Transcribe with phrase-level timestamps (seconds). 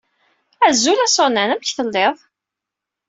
[0.67, 1.41] Azul a Susan.
[1.53, 2.15] Amek telliḍ?